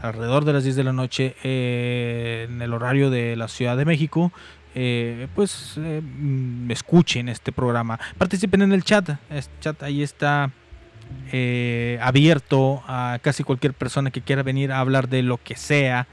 [0.02, 3.86] alrededor de las 10 de la noche, eh, en el horario de la Ciudad de
[3.86, 4.32] México,
[4.76, 5.80] eh, pues
[6.70, 8.00] escuchen este programa.
[8.18, 9.10] Participen en el chat.
[9.30, 10.52] El chat ahí está
[12.02, 16.08] abierto a casi cualquier persona que quiera venir a hablar de lo que sea.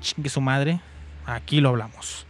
[0.00, 0.80] Chingue su madre.
[1.26, 2.26] Aquí lo hablamos.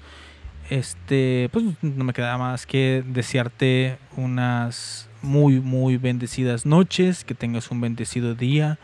[0.70, 7.70] Este, pues no me queda más que desearte unas muy, muy bendecidas noches, que tengas
[7.70, 8.78] un bendecido día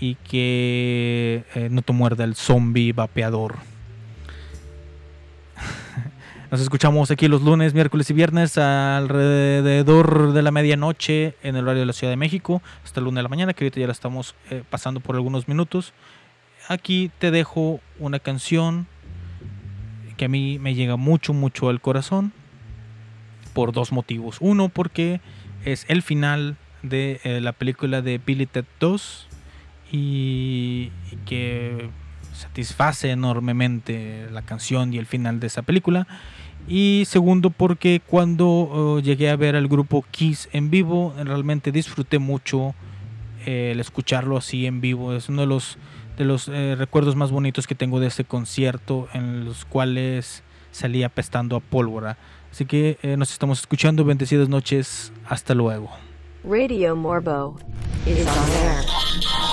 [0.00, 3.56] y que eh, no te muerda el zombie vapeador.
[6.50, 11.80] Nos escuchamos aquí los lunes, miércoles y viernes alrededor de la medianoche en el horario
[11.80, 13.92] de la Ciudad de México, hasta el lunes de la mañana, que ahorita ya la
[13.92, 15.92] estamos eh, pasando por algunos minutos.
[16.68, 18.86] Aquí te dejo una canción
[20.16, 22.32] que a mí me llega mucho, mucho al corazón
[23.52, 24.38] por dos motivos.
[24.40, 25.20] Uno, porque
[25.64, 29.28] es el final de eh, la película de Billy Ted 2
[29.92, 30.90] y,
[31.26, 31.90] que
[32.34, 36.06] satisface enormemente la canción y el final de esa película.
[36.66, 42.18] Y segundo, porque cuando uh, llegué a ver al grupo Kiss en vivo, realmente disfruté
[42.18, 42.74] mucho
[43.46, 45.14] eh, el escucharlo así en vivo.
[45.14, 45.76] Es uno de los,
[46.16, 50.42] de los eh, recuerdos más bonitos que tengo de ese concierto, en los cuales
[50.72, 52.18] salí apestando a pólvora.
[52.50, 54.04] Así que eh, nos estamos escuchando.
[54.04, 55.12] Bendecidas noches.
[55.28, 55.90] Hasta luego.
[56.44, 57.56] Radio Morbo
[58.04, 59.51] is on air.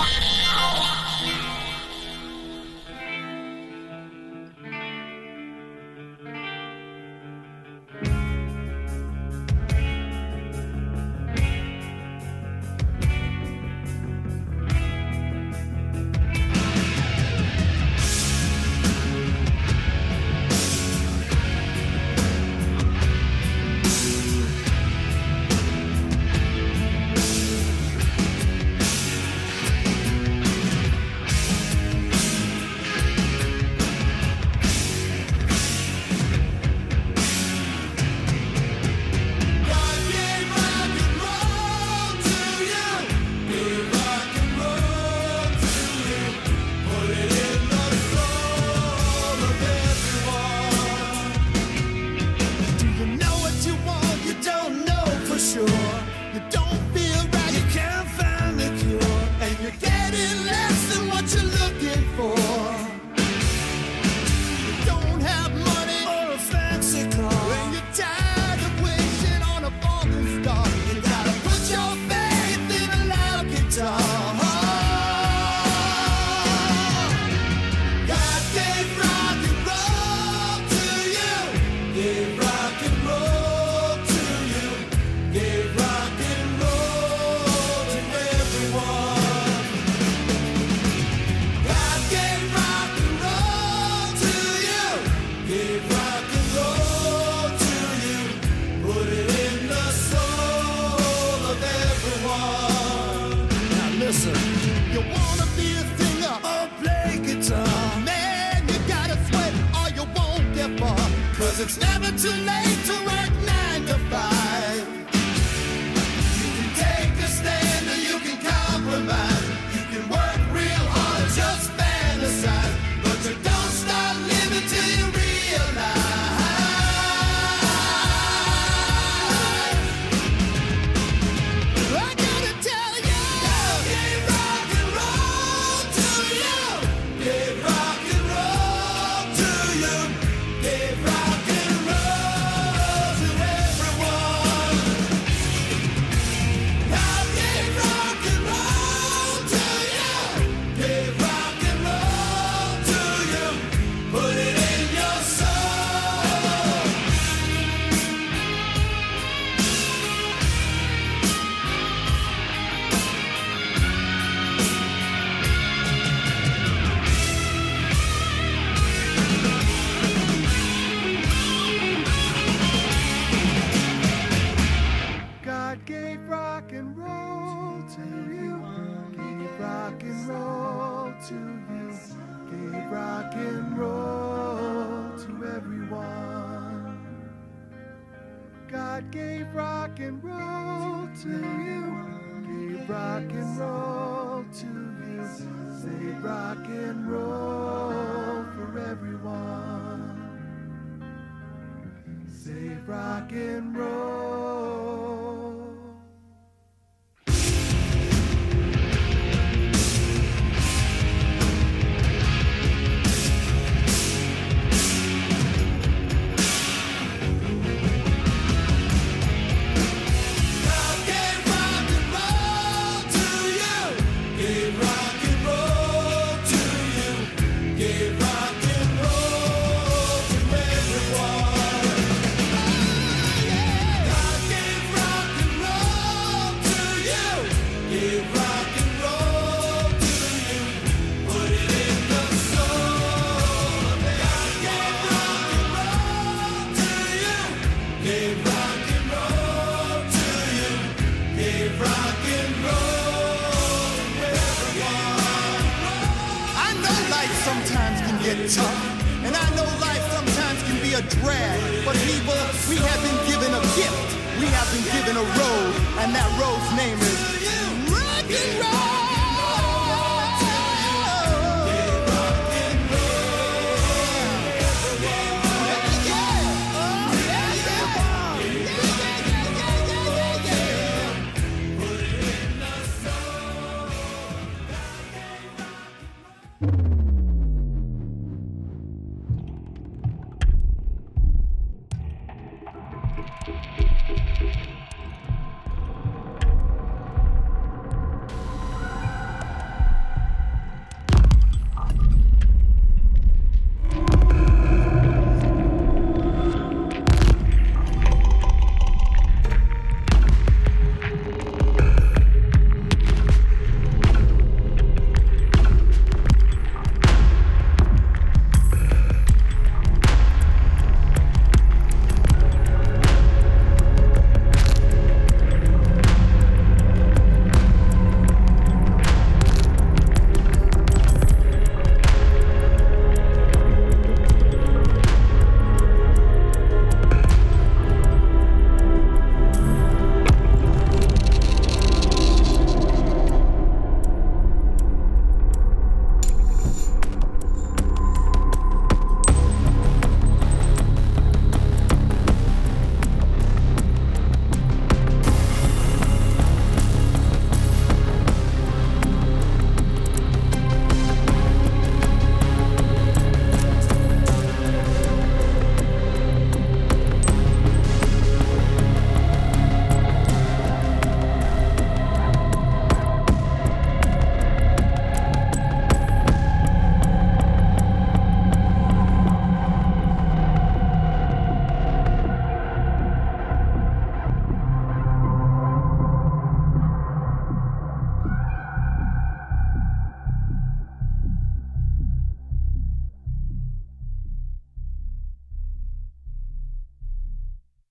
[264.72, 268.79] been given a road, and that road's name is rock and roll.